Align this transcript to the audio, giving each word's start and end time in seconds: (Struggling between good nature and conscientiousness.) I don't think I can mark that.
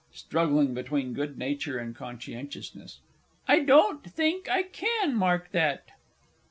(Struggling 0.15 0.73
between 0.73 1.13
good 1.13 1.37
nature 1.37 1.77
and 1.77 1.95
conscientiousness.) 1.95 3.01
I 3.47 3.59
don't 3.59 4.03
think 4.03 4.49
I 4.49 4.63
can 4.63 5.13
mark 5.15 5.51
that. 5.51 5.89